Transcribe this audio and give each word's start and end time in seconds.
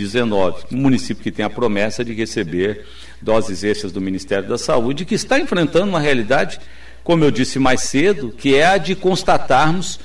19, 0.00 0.66
um 0.70 0.76
município 0.76 1.24
que 1.24 1.32
tem 1.32 1.44
a 1.44 1.50
promessa 1.50 2.04
de 2.04 2.14
receber 2.14 2.86
doses 3.20 3.64
extras 3.64 3.90
do 3.90 4.00
Ministério 4.00 4.48
da 4.48 4.56
Saúde, 4.56 5.04
que 5.04 5.16
está 5.16 5.40
enfrentando 5.40 5.88
uma 5.88 5.98
realidade, 5.98 6.60
como 7.02 7.24
eu 7.24 7.32
disse 7.32 7.58
mais 7.58 7.80
cedo, 7.80 8.30
que 8.30 8.54
é 8.54 8.64
a 8.64 8.78
de 8.78 8.94
constatarmos 8.94 9.98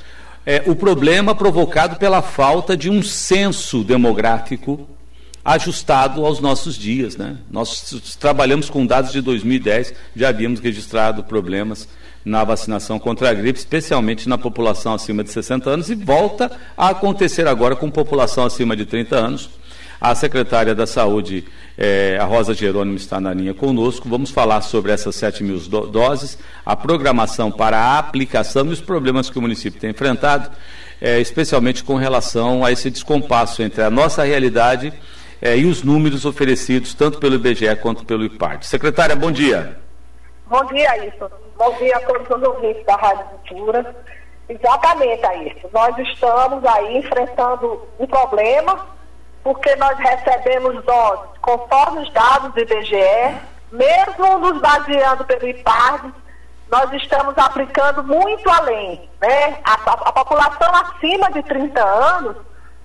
é, 0.47 0.63
o 0.65 0.75
problema 0.75 1.35
provocado 1.35 1.97
pela 1.97 2.23
falta 2.23 2.75
de 2.75 2.89
um 2.89 3.03
censo 3.03 3.83
demográfico 3.83 4.89
ajustado 5.45 6.25
aos 6.25 6.39
nossos 6.39 6.75
dias. 6.75 7.15
Né? 7.15 7.37
Nós 7.51 8.17
trabalhamos 8.19 8.71
com 8.71 8.87
dados 8.87 9.11
de 9.11 9.21
2010, 9.21 9.93
já 10.15 10.29
havíamos 10.29 10.59
registrado 10.59 11.23
problemas 11.23 11.87
na 12.25 12.43
vacinação 12.43 12.97
contra 12.97 13.29
a 13.29 13.33
gripe, 13.35 13.59
especialmente 13.59 14.27
na 14.27 14.39
população 14.39 14.95
acima 14.95 15.23
de 15.23 15.29
60 15.29 15.69
anos, 15.69 15.91
e 15.91 15.93
volta 15.93 16.51
a 16.75 16.89
acontecer 16.89 17.45
agora 17.45 17.75
com 17.75 17.91
população 17.91 18.43
acima 18.43 18.75
de 18.75 18.87
30 18.87 19.15
anos 19.15 19.49
a 20.03 20.13
secretária 20.13 20.75
da 20.75 20.85
Saúde, 20.85 21.45
eh, 21.77 22.17
a 22.19 22.25
Rosa 22.25 22.53
Jerônimo, 22.53 22.97
está 22.97 23.21
na 23.21 23.33
linha 23.33 23.53
conosco. 23.53 24.09
Vamos 24.09 24.31
falar 24.31 24.59
sobre 24.59 24.91
essas 24.91 25.15
7 25.15 25.45
mil 25.45 25.57
do 25.57 25.87
doses, 25.87 26.37
a 26.65 26.75
programação 26.75 27.49
para 27.49 27.77
a 27.77 27.99
aplicação 27.99 28.65
e 28.65 28.73
os 28.73 28.81
problemas 28.81 29.29
que 29.29 29.39
o 29.39 29.41
município 29.41 29.79
tem 29.79 29.91
enfrentado, 29.91 30.51
eh, 31.01 31.21
especialmente 31.21 31.85
com 31.85 31.95
relação 31.95 32.65
a 32.65 32.71
esse 32.73 32.91
descompasso 32.91 33.63
entre 33.63 33.81
a 33.81 33.89
nossa 33.89 34.23
realidade 34.25 34.91
eh, 35.41 35.59
e 35.59 35.65
os 35.65 35.83
números 35.83 36.25
oferecidos 36.25 36.93
tanto 36.93 37.17
pelo 37.17 37.35
IBGE 37.35 37.73
quanto 37.77 38.03
pelo 38.03 38.25
IPART. 38.25 38.65
Secretária, 38.65 39.15
bom 39.15 39.31
dia. 39.31 39.79
Bom 40.47 40.65
dia, 40.65 40.91
Ailton. 40.91 41.29
Bom 41.57 41.77
dia 41.77 41.95
a 41.95 42.01
todos 42.01 42.29
os 42.29 42.43
ouvintes 42.43 42.85
da 42.85 42.97
Rádio 42.97 43.23
Cultura. 43.23 43.95
Exatamente, 44.49 45.25
Ailton. 45.25 45.69
Nós 45.73 45.97
estamos 45.97 46.65
aí 46.65 46.97
enfrentando 46.97 47.87
um 47.97 48.05
problema 48.05 48.91
porque 49.43 49.75
nós 49.75 49.97
recebemos 49.97 50.83
doses 50.85 51.29
conforme 51.41 52.03
os 52.03 52.13
dados 52.13 52.53
do 52.53 52.59
IBGE, 52.61 53.35
mesmo 53.71 54.39
nos 54.39 54.61
baseando 54.61 55.25
pelo 55.25 55.47
IPARD, 55.47 56.13
nós 56.71 56.91
estamos 56.93 57.37
aplicando 57.37 58.03
muito 58.03 58.49
além. 58.49 59.09
Né? 59.21 59.57
A, 59.63 59.73
a, 59.73 59.93
a 59.93 60.11
população 60.11 60.73
acima 60.75 61.31
de 61.31 61.43
30 61.43 61.83
anos, 61.83 62.37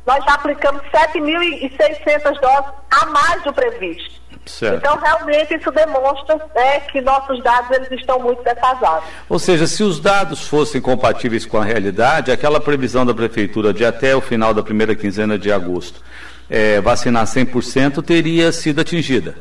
nós 0.05 0.25
já 0.25 0.35
aplicamos 0.35 0.83
7.600 0.93 2.41
doses 2.41 2.73
a 2.91 3.07
mais 3.07 3.43
do 3.45 3.53
previsto. 3.53 4.19
Certo. 4.45 4.77
Então, 4.79 4.99
realmente, 4.99 5.55
isso 5.55 5.71
demonstra 5.71 6.37
né, 6.55 6.81
que 6.81 7.03
nossos 7.03 7.43
dados 7.43 7.71
eles 7.71 7.93
estão 7.93 8.19
muito 8.19 8.43
defasados. 8.43 9.05
Ou 9.29 9.39
seja, 9.39 9.67
se 9.67 9.83
os 9.83 10.01
dados 10.01 10.49
fossem 10.49 10.81
compatíveis 10.81 11.45
com 11.45 11.59
a 11.59 11.65
realidade, 11.65 12.33
aquela 12.33 12.59
previsão 12.59 13.05
da 13.05 13.13
Prefeitura 13.13 13.75
de 13.75 13.85
até 13.85 14.17
o 14.17 14.23
final 14.23 14.55
da 14.55 14.63
primeira 14.63 14.95
quinzena 14.95 15.39
de 15.39 15.53
agosto 15.53 16.01
é, 16.49 16.81
vacinar 16.81 17.25
100% 17.25 18.05
teria 18.05 18.51
sido 18.53 18.81
atingida. 18.81 19.37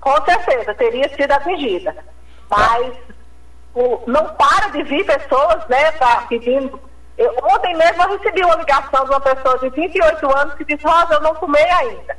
Com 0.00 0.24
certeza, 0.24 0.74
teria 0.74 1.08
sido 1.16 1.30
atingida. 1.32 1.94
Mas 2.50 2.92
o, 3.74 4.02
não 4.06 4.26
para 4.34 4.68
de 4.68 4.82
vir 4.84 5.04
pessoas, 5.04 5.66
né, 5.68 5.92
tá 5.92 6.26
pedindo. 6.28 6.78
Eu, 7.16 7.34
ontem 7.42 7.76
mesmo 7.76 8.02
eu 8.02 8.16
recebi 8.16 8.44
uma 8.44 8.56
ligação 8.56 9.04
de 9.04 9.10
uma 9.10 9.20
pessoa 9.20 9.58
de 9.58 9.70
28 9.70 10.38
anos 10.38 10.54
que 10.54 10.64
disse, 10.64 10.84
Rosa, 10.84 11.14
eu 11.14 11.20
não 11.20 11.34
tomei 11.34 11.70
ainda. 11.70 12.16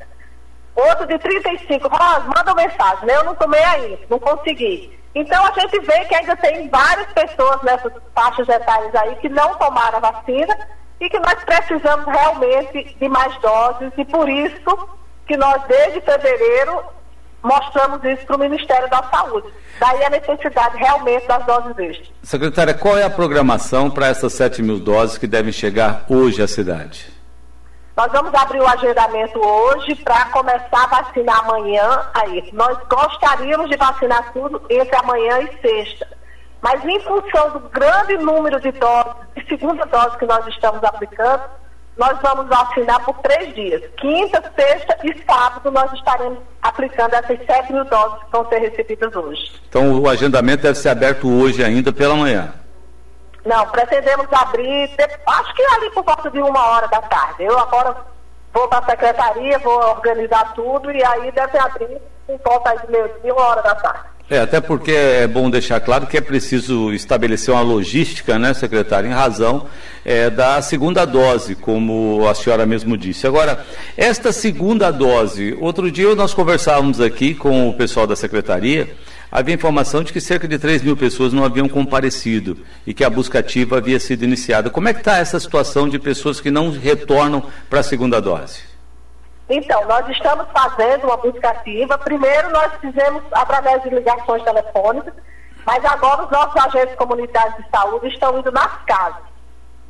Outro 0.76 1.06
de 1.06 1.20
35, 1.20 1.88
Rosa, 1.88 2.22
manda 2.22 2.52
uma 2.52 2.64
mensagem, 2.64 3.06
né? 3.06 3.16
Eu 3.18 3.24
não 3.26 3.36
tomei 3.36 3.64
ainda, 3.64 4.00
não 4.10 4.20
consegui. 4.20 4.98
Então 5.16 5.46
a 5.46 5.52
gente 5.60 5.80
vê 5.82 6.06
que 6.06 6.16
ainda 6.16 6.36
tem 6.38 6.68
várias 6.70 7.12
pessoas 7.14 7.62
nessas 7.62 7.94
faixas 8.16 8.50
etárias 8.50 8.96
aí 8.96 9.16
que 9.18 9.30
não 9.30 9.56
tomaram 9.56 9.98
a 9.98 10.12
vacina 10.12 10.58
e 11.04 11.10
que 11.10 11.20
nós 11.20 11.36
precisamos 11.44 12.06
realmente 12.06 12.96
de 12.98 13.10
mais 13.10 13.38
doses 13.42 13.92
e 13.98 14.06
por 14.06 14.30
isso 14.30 14.90
que 15.28 15.36
nós 15.36 15.62
desde 15.68 16.00
fevereiro 16.00 16.82
mostramos 17.44 18.02
isso 18.06 18.26
para 18.26 18.38
o 18.38 18.40
Ministério 18.40 18.90
da 18.90 19.04
Saúde. 19.04 19.50
Daí 19.80 20.06
a 20.06 20.10
necessidade 20.10 20.78
realmente 20.78 21.28
das 21.28 21.46
doses 21.46 21.78
extras. 21.78 22.12
Secretária, 22.24 22.74
qual 22.74 22.98
é 22.98 23.04
a 23.04 23.10
programação 23.10 23.92
para 23.92 24.08
essas 24.08 24.32
7 24.32 24.62
mil 24.64 24.80
doses 24.80 25.18
que 25.18 25.28
devem 25.28 25.52
chegar 25.52 26.06
hoje 26.08 26.42
à 26.42 26.48
cidade? 26.48 27.12
Nós 27.98 28.12
vamos 28.12 28.34
abrir 28.34 28.60
o 28.60 28.68
agendamento 28.68 29.40
hoje 29.40 29.94
para 29.96 30.26
começar 30.28 30.84
a 30.84 31.02
vacinar 31.02 31.40
amanhã. 31.40 32.10
Aí, 32.14 32.50
nós 32.54 32.78
gostaríamos 32.90 33.70
de 33.70 33.76
vacinar 33.76 34.32
tudo 34.32 34.62
entre 34.70 34.96
amanhã 34.96 35.42
e 35.42 35.62
sexta. 35.62 36.08
Mas 36.64 36.84
em 36.86 36.98
função 37.02 37.50
do 37.52 37.60
grande 37.70 38.18
número 38.20 38.58
de 38.62 38.72
doses, 38.72 39.14
de 39.36 39.46
segunda 39.50 39.86
dose 39.86 40.18
que 40.18 40.26
nós 40.26 40.48
estamos 40.48 40.82
aplicando, 40.82 41.44
nós 41.98 42.18
vamos 42.22 42.48
vacinar 42.48 43.04
por 43.04 43.18
três 43.20 43.54
dias. 43.54 43.84
Quinta, 43.98 44.42
sexta 44.56 44.98
e 45.04 45.24
sábado 45.26 45.70
nós 45.70 45.92
estaremos 45.92 46.40
aplicando 46.62 47.14
essas 47.16 47.46
7 47.46 47.74
mil 47.74 47.84
doses 47.84 48.24
que 48.24 48.32
vão 48.32 48.48
ser 48.48 48.60
recebidas 48.60 49.14
hoje. 49.14 49.62
Então 49.68 50.00
o 50.00 50.10
agendamento 50.10 50.64
deve 50.64 50.78
ser 50.78 50.90
aberto 50.90 51.30
hoje 51.30 51.62
ainda 51.62 51.92
pela 51.92 52.16
manhã? 52.16 52.54
Não, 53.46 53.68
pretendemos 53.68 54.28
abrir, 54.32 54.90
acho 55.28 55.54
que 55.54 55.64
ali 55.64 55.92
por 55.92 56.06
volta 56.06 56.32
de 56.32 56.42
uma 56.42 56.66
hora 56.66 56.88
da 56.88 57.02
tarde. 57.02 57.44
Eu 57.44 57.60
agora 57.60 57.94
vou 58.54 58.70
para 58.70 58.80
a 58.80 58.90
secretaria, 58.90 59.60
vou 59.60 59.78
organizar 59.90 60.54
tudo 60.54 60.90
e 60.90 61.04
aí 61.04 61.30
deve 61.34 61.58
abrir 61.58 62.02
por 62.26 62.40
volta 62.40 62.74
de 62.78 62.90
meio 62.90 63.12
dia, 63.22 63.34
uma 63.34 63.44
hora 63.44 63.62
da 63.62 63.76
tarde. 63.76 64.13
É, 64.30 64.40
até 64.40 64.62
porque 64.62 64.92
é 64.92 65.28
bom 65.28 65.50
deixar 65.50 65.82
claro 65.82 66.08
que 66.08 66.18
é 66.18 66.22
preciso 66.22 66.94
estabelecer 66.94 67.54
uma 67.54 67.62
logística, 67.62 68.40
né, 68.40 68.54
secretário, 68.54 69.10
em 69.10 69.14
razão 69.14 69.68
é, 70.06 70.30
da 70.30 70.62
segunda 70.62 71.04
dose, 71.04 71.56
como 71.56 72.26
a 72.28 72.34
senhora 72.34 72.66
mesmo 72.66 72.98
disse. 72.98 73.28
Agora, 73.28 73.66
esta 73.98 74.32
segunda 74.32 74.92
dose, 74.92 75.58
outro 75.60 75.92
dia 75.92 76.16
nós 76.16 76.34
conversávamos 76.34 77.02
aqui 77.02 77.36
com 77.36 77.70
o 77.70 77.74
pessoal 77.74 78.08
da 78.08 78.16
secretaria, 78.16 78.96
havia 79.30 79.56
informação 79.56 80.02
de 80.04 80.14
que 80.14 80.22
cerca 80.22 80.48
de 80.48 80.58
3 80.58 80.84
mil 80.84 80.96
pessoas 80.96 81.34
não 81.34 81.44
haviam 81.44 81.68
comparecido 81.68 82.58
e 82.88 82.94
que 82.94 83.04
a 83.04 83.10
busca 83.10 83.40
ativa 83.40 83.78
havia 83.78 84.00
sido 84.00 84.24
iniciada. 84.24 84.70
Como 84.70 84.88
é 84.88 84.94
que 84.94 85.00
está 85.00 85.18
essa 85.18 85.40
situação 85.40 85.90
de 85.90 86.00
pessoas 86.00 86.40
que 86.40 86.50
não 86.50 86.72
retornam 86.72 87.44
para 87.70 87.82
a 87.82 87.84
segunda 87.84 88.22
dose? 88.22 88.73
Então, 89.50 89.86
nós 89.86 90.08
estamos 90.10 90.48
fazendo 90.54 91.06
uma 91.06 91.18
busca 91.18 91.50
ativa. 91.50 91.98
Primeiro, 91.98 92.50
nós 92.52 92.72
fizemos 92.80 93.24
através 93.34 93.84
de 93.84 93.90
ligações 93.90 94.44
telefônicas, 94.44 95.14
mas 95.66 95.84
agora 95.86 96.24
os 96.24 96.32
nossos 96.32 96.56
agentes 96.66 96.96
comunitários 96.96 97.58
de 97.58 97.70
saúde 97.70 98.08
estão 98.08 98.38
indo 98.40 98.52
nas 98.52 98.72
casas, 98.86 99.24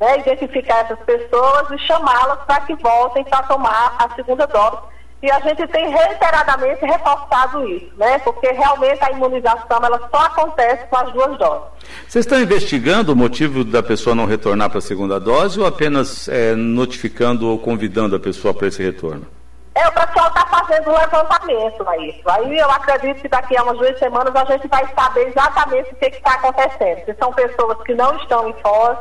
né, 0.00 0.18
identificar 0.18 0.80
essas 0.80 0.98
pessoas 1.00 1.70
e 1.70 1.78
chamá-las 1.78 2.40
para 2.44 2.60
que 2.62 2.74
voltem 2.76 3.24
para 3.24 3.42
tomar 3.44 3.96
a 3.98 4.14
segunda 4.14 4.46
dose. 4.46 4.94
E 5.22 5.30
a 5.30 5.40
gente 5.40 5.66
tem 5.68 5.88
reiteradamente 5.88 6.84
reforçado 6.84 7.66
isso, 7.66 7.90
né? 7.96 8.18
Porque 8.18 8.46
realmente 8.52 9.02
a 9.02 9.10
imunização 9.10 9.80
ela 9.82 9.98
só 10.10 10.26
acontece 10.26 10.86
com 10.88 10.96
as 10.98 11.10
duas 11.14 11.38
doses. 11.38 11.64
Vocês 12.06 12.26
estão 12.26 12.38
investigando 12.38 13.14
o 13.14 13.16
motivo 13.16 13.64
da 13.64 13.82
pessoa 13.82 14.14
não 14.14 14.26
retornar 14.26 14.68
para 14.68 14.80
a 14.80 14.82
segunda 14.82 15.18
dose 15.18 15.58
ou 15.58 15.64
apenas 15.64 16.28
é, 16.28 16.54
notificando 16.54 17.48
ou 17.48 17.58
convidando 17.58 18.14
a 18.14 18.20
pessoa 18.20 18.52
para 18.52 18.68
esse 18.68 18.82
retorno? 18.82 19.26
É, 19.74 19.88
o 19.88 19.92
pessoal 19.92 20.28
está 20.28 20.46
fazendo 20.46 20.90
um 20.90 20.96
levantamento 20.96 21.88
a 21.88 21.98
isso. 21.98 22.22
Aí 22.26 22.58
eu 22.58 22.70
acredito 22.70 23.20
que 23.20 23.28
daqui 23.28 23.56
a 23.56 23.62
umas 23.64 23.76
duas 23.76 23.98
semanas 23.98 24.34
a 24.36 24.44
gente 24.44 24.68
vai 24.68 24.86
saber 24.94 25.28
exatamente 25.28 25.92
o 25.92 25.96
que 25.96 26.06
está 26.06 26.34
acontecendo. 26.34 27.04
Se 27.04 27.14
são 27.14 27.32
pessoas 27.32 27.82
que 27.82 27.94
não 27.94 28.16
estão 28.18 28.48
em 28.48 28.54
Foz, 28.62 28.98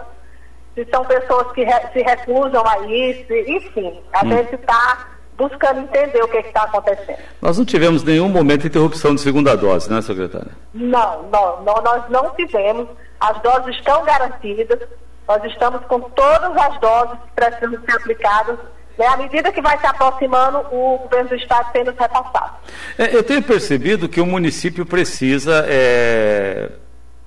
se 0.74 0.86
são 0.90 1.06
pessoas 1.06 1.52
que 1.52 1.64
re, 1.64 1.74
se 1.94 2.02
recusam 2.02 2.64
a 2.68 2.80
isso, 2.88 3.32
enfim, 3.32 4.02
a 4.14 4.26
hum. 4.26 4.30
gente 4.30 4.56
está 4.56 5.10
buscando 5.38 5.82
entender 5.82 6.24
o 6.24 6.28
que 6.28 6.38
está 6.38 6.64
acontecendo. 6.64 7.20
Nós 7.40 7.58
não 7.58 7.66
tivemos 7.66 8.04
nenhum 8.04 8.30
momento 8.30 8.62
de 8.62 8.68
interrupção 8.68 9.14
de 9.14 9.22
segunda 9.22 9.56
dose, 9.56 9.92
né, 9.92 10.02
secretária? 10.02 10.52
Não, 10.74 11.24
não, 11.24 11.62
não, 11.64 11.82
nós 11.84 12.10
não 12.10 12.32
tivemos. 12.32 12.88
As 13.20 13.40
doses 13.42 13.76
estão 13.76 14.04
garantidas. 14.04 14.80
Nós 15.28 15.44
estamos 15.46 15.86
com 15.86 16.02
todas 16.02 16.58
as 16.58 16.80
doses 16.80 17.18
que 17.20 17.32
precisam 17.36 17.80
ser 17.86 17.96
aplicadas 17.96 18.60
né? 18.98 19.06
À 19.08 19.18
medida 19.18 19.52
que 19.52 19.62
vai 19.62 19.78
se 19.80 19.86
aproximando, 19.86 20.60
o 20.72 21.00
governo 21.04 21.30
do 21.30 21.36
Estado 21.36 21.68
nos 21.86 21.98
repassado. 21.98 22.58
É, 22.98 23.16
eu 23.16 23.24
tenho 23.24 23.42
percebido 23.42 24.08
que 24.08 24.22
o 24.22 24.26
município 24.26 24.86
precisa 24.86 25.66
é, 25.68 26.70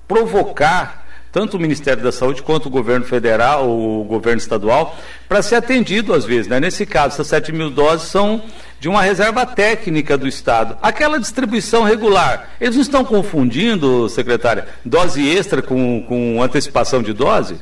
provocar 0.07 1.05
tanto 1.31 1.57
o 1.57 1.59
Ministério 1.59 2.01
da 2.01 2.11
Saúde 2.11 2.41
quanto 2.41 2.65
o 2.65 2.69
governo 2.69 3.05
federal, 3.05 3.69
o 3.69 4.03
governo 4.05 4.39
estadual, 4.39 4.95
para 5.29 5.41
ser 5.41 5.55
atendido 5.55 6.13
às 6.13 6.25
vezes. 6.25 6.47
Né? 6.47 6.59
Nesse 6.59 6.85
caso, 6.85 7.15
essas 7.15 7.27
7 7.27 7.51
mil 7.51 7.69
doses 7.69 8.07
são 8.07 8.41
de 8.79 8.87
uma 8.89 9.01
reserva 9.01 9.45
técnica 9.45 10.17
do 10.17 10.27
Estado. 10.27 10.77
Aquela 10.81 11.19
distribuição 11.19 11.83
regular, 11.83 12.49
eles 12.59 12.75
não 12.75 12.81
estão 12.81 13.05
confundindo, 13.05 14.07
secretária, 14.09 14.67
dose 14.83 15.29
extra 15.29 15.61
com, 15.61 16.03
com 16.07 16.41
antecipação 16.41 17.03
de 17.03 17.13
dose? 17.13 17.59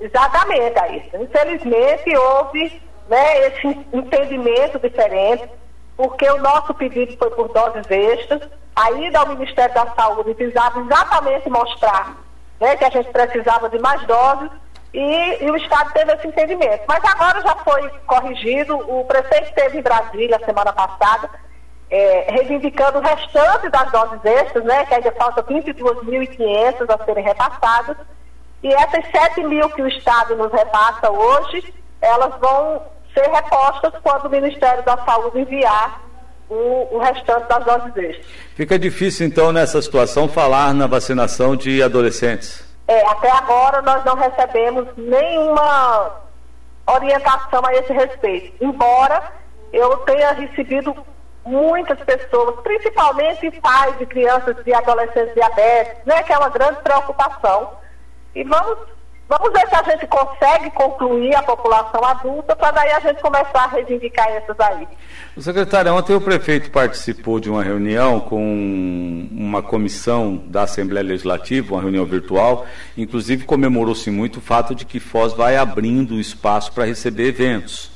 Exatamente, 0.00 0.78
Aissa. 0.78 1.18
Infelizmente, 1.18 2.16
houve 2.16 2.80
né, 3.08 3.46
esse 3.48 3.66
entendimento 3.92 4.78
diferente, 4.78 5.48
porque 5.96 6.28
o 6.28 6.38
nosso 6.38 6.74
pedido 6.74 7.16
foi 7.16 7.30
por 7.30 7.48
doses 7.52 7.88
extras, 7.90 8.42
a 8.74 8.90
ida 8.92 9.20
ao 9.20 9.28
Ministério 9.28 9.74
da 9.74 9.86
Saúde 9.94 10.34
precisava 10.34 10.80
exatamente 10.80 11.48
mostrar 11.48 12.16
né, 12.60 12.76
que 12.76 12.84
a 12.84 12.90
gente 12.90 13.10
precisava 13.10 13.68
de 13.68 13.78
mais 13.78 14.04
doses, 14.06 14.50
e, 14.92 15.44
e, 15.44 15.50
o 15.50 15.56
Estado 15.56 15.92
teve 15.92 16.12
esse 16.12 16.28
entendimento. 16.28 16.84
Mas 16.86 17.04
agora 17.04 17.40
já 17.40 17.56
foi 17.56 17.88
corrigido, 18.06 18.76
o 18.76 19.04
prefeito 19.04 19.48
esteve 19.48 19.78
em 19.78 19.82
Brasília 19.82 20.40
semana 20.44 20.72
passada, 20.72 21.28
é, 21.90 22.26
reivindicando 22.30 22.98
o 22.98 23.02
restante 23.02 23.68
das 23.70 23.90
doses 23.90 24.24
extras, 24.24 24.64
né, 24.64 24.86
que 24.86 24.94
ainda 24.94 25.12
falta 25.12 25.42
22.500 25.42 26.94
a 26.94 27.04
serem 27.04 27.24
repassadas, 27.24 27.96
e 28.62 28.72
essas 28.72 29.04
7 29.10 29.42
mil 29.44 29.68
que 29.70 29.82
o 29.82 29.88
Estado 29.88 30.36
nos 30.36 30.52
repassa 30.52 31.10
hoje, 31.10 31.74
elas 32.04 32.38
vão 32.40 32.82
ser 33.12 33.28
repostas 33.30 33.92
quando 34.02 34.26
o 34.26 34.30
Ministério 34.30 34.82
da 34.84 34.96
Saúde 35.04 35.40
enviar 35.40 36.02
o, 36.48 36.96
o 36.96 36.98
restante 36.98 37.48
das 37.48 37.64
doses 37.64 37.96
extras. 37.96 38.26
Fica 38.54 38.78
difícil, 38.78 39.26
então, 39.26 39.52
nessa 39.52 39.80
situação, 39.80 40.28
falar 40.28 40.74
na 40.74 40.86
vacinação 40.86 41.56
de 41.56 41.82
adolescentes. 41.82 42.64
É, 42.86 43.06
até 43.06 43.30
agora 43.30 43.80
nós 43.80 44.04
não 44.04 44.14
recebemos 44.14 44.86
nenhuma 44.96 46.20
orientação 46.86 47.64
a 47.64 47.74
esse 47.74 47.92
respeito. 47.92 48.62
Embora 48.62 49.22
eu 49.72 49.96
tenha 49.98 50.32
recebido 50.32 50.94
muitas 51.46 51.98
pessoas, 52.00 52.60
principalmente 52.62 53.50
pais 53.60 53.98
de 53.98 54.06
crianças 54.06 54.56
e 54.66 54.72
adolescentes 54.72 55.34
diabéticos, 55.34 56.04
né, 56.04 56.22
que 56.22 56.32
é 56.32 56.38
uma 56.38 56.48
grande 56.50 56.80
preocupação. 56.80 57.70
E 58.34 58.44
vamos 58.44 58.78
Vamos 59.26 59.52
ver 59.52 59.66
se 59.68 59.74
a 59.74 59.82
gente 59.82 60.06
consegue 60.06 60.70
concluir 60.72 61.34
a 61.34 61.42
população 61.42 62.04
adulta 62.04 62.54
para 62.54 62.72
daí 62.72 62.92
a 62.92 63.00
gente 63.00 63.22
começar 63.22 63.64
a 63.64 63.66
reivindicar 63.68 64.28
essas 64.28 64.58
aí. 64.60 64.86
O 65.34 65.40
secretário, 65.40 65.94
ontem 65.94 66.14
o 66.14 66.20
prefeito 66.20 66.70
participou 66.70 67.40
de 67.40 67.48
uma 67.48 67.62
reunião 67.62 68.20
com 68.20 69.26
uma 69.32 69.62
comissão 69.62 70.36
da 70.46 70.64
Assembleia 70.64 71.06
Legislativa, 71.06 71.74
uma 71.74 71.80
reunião 71.80 72.04
virtual, 72.04 72.66
inclusive 72.98 73.44
comemorou-se 73.44 74.10
muito 74.10 74.36
o 74.36 74.42
fato 74.42 74.74
de 74.74 74.84
que 74.84 75.00
Foz 75.00 75.32
vai 75.32 75.56
abrindo 75.56 76.20
espaço 76.20 76.70
para 76.72 76.84
receber 76.84 77.28
eventos. 77.28 77.92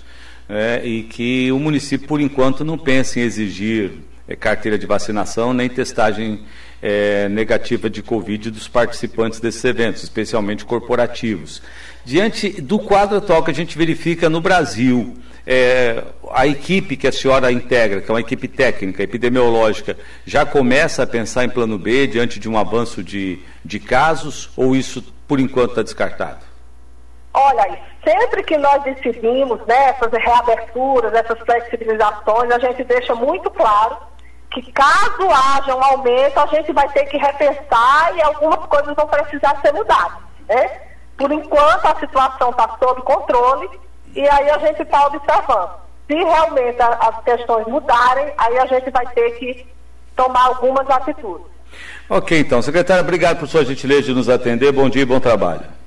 É, 0.49 0.81
e 0.83 1.03
que 1.03 1.53
o 1.53 1.59
município, 1.59 2.09
por 2.09 2.23
enquanto, 2.23 2.65
não 2.65 2.79
pensa 2.79 3.21
em 3.21 3.23
exigir 3.23 4.08
carteira 4.37 4.79
de 4.79 4.87
vacinação 4.87 5.53
nem 5.53 5.69
testagem 5.69 6.45
é, 6.83 7.29
negativa 7.29 7.89
de 7.89 8.03
Covid 8.03 8.51
dos 8.51 8.69
participantes 8.69 9.41
desses 9.41 9.65
eventos, 9.65 10.03
especialmente 10.03 10.65
corporativos. 10.65 11.63
Diante 12.05 12.61
do 12.61 12.79
quadro 12.79 13.19
atual 13.19 13.43
que 13.43 13.51
a 13.51 13.55
gente 13.55 13.77
verifica 13.77 14.29
no 14.29 14.41
Brasil, 14.41 15.15
é, 15.47 16.05
a 16.31 16.47
equipe 16.47 16.97
que 16.97 17.07
a 17.07 17.13
senhora 17.13 17.51
integra, 17.51 18.01
que 18.01 18.11
é 18.11 18.15
uma 18.15 18.21
equipe 18.21 18.47
técnica, 18.47 19.03
epidemiológica, 19.03 19.97
já 20.27 20.45
começa 20.45 21.03
a 21.03 21.07
pensar 21.07 21.45
em 21.45 21.49
plano 21.49 21.79
B 21.79 22.07
diante 22.07 22.39
de 22.39 22.49
um 22.49 22.59
avanço 22.59 23.03
de, 23.03 23.39
de 23.65 23.81
casos 23.81 24.51
ou 24.57 24.77
isso, 24.77 25.03
por 25.27 25.41
enquanto, 25.41 25.71
está 25.71 25.83
descartado? 25.83 26.47
Olha, 27.33 27.79
sempre 28.05 28.43
que 28.43 28.59
nós 28.59 28.83
decidimos 28.83 29.61
né, 29.67 29.93
fazer 29.95 30.19
reaberturas, 30.19 31.15
essas 31.15 31.39
flexibilizações, 31.41 32.51
a 32.51 32.59
gente 32.59 32.85
deixa 32.85 33.15
muito 33.15 33.51
claro 33.51 33.97
que 34.51 34.73
caso 34.73 35.29
haja 35.31 35.77
um 35.77 35.83
aumento, 35.83 36.39
a 36.39 36.47
gente 36.47 36.73
vai 36.73 36.89
ter 36.91 37.05
que 37.07 37.17
repensar 37.17 38.17
e 38.17 38.23
algumas 38.23 38.65
coisas 38.67 38.95
vão 38.95 39.07
precisar 39.07 39.61
ser 39.61 39.73
mudadas. 39.73 40.19
Né? 40.49 40.71
Por 41.17 41.31
enquanto, 41.31 41.87
a 41.87 41.99
situação 42.01 42.51
está 42.51 42.77
sob 42.79 43.03
controle 43.03 43.69
e 44.15 44.27
aí 44.29 44.51
a 44.51 44.59
gente 44.59 44.83
está 44.83 45.07
observando. 45.07 45.71
Se 46.07 46.15
realmente 46.15 46.81
as 46.81 47.23
questões 47.23 47.67
mudarem, 47.67 48.33
aí 48.39 48.59
a 48.59 48.67
gente 48.67 48.91
vai 48.91 49.07
ter 49.09 49.31
que 49.33 49.67
tomar 50.17 50.47
algumas 50.47 50.89
atitudes. 50.89 51.47
Ok, 52.09 52.41
então. 52.41 52.63
Secretária, 52.63 53.03
obrigado 53.03 53.39
por 53.39 53.49
sua 53.49 53.65
gentileza 53.65 54.03
de 54.03 54.15
nos 54.15 54.29
atender. 54.29 54.73
Bom 54.73 54.89
dia 54.89 55.03
e 55.03 55.07
bom 55.07 55.21
trabalho. 55.21 55.78